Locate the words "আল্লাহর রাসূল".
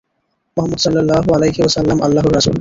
2.01-2.55